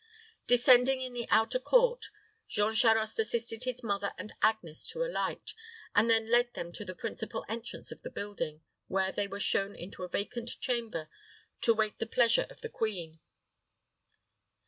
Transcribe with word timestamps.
Descending 0.47 1.01
in 1.01 1.13
the 1.13 1.27
outer 1.29 1.59
court, 1.59 2.07
Jean 2.47 2.73
Charost 2.73 3.19
assisted 3.19 3.65
his 3.65 3.83
mother 3.83 4.13
and 4.17 4.33
Agnes 4.41 4.87
to 4.87 5.03
alight, 5.03 5.53
and 5.93 6.09
then 6.09 6.31
led 6.31 6.55
them 6.55 6.69
on 6.69 6.73
to 6.73 6.83
the 6.83 6.95
principal 6.95 7.45
entrance 7.47 7.91
of 7.91 8.01
the 8.01 8.09
building, 8.09 8.63
where 8.87 9.11
they 9.11 9.27
were 9.27 9.39
shown 9.39 9.75
into 9.75 10.01
a 10.03 10.09
vacant 10.09 10.59
chamber, 10.59 11.07
to 11.61 11.75
wait 11.75 11.99
the 11.99 12.07
pleasure 12.07 12.47
of 12.49 12.61
the 12.61 12.67
queen. 12.69 13.19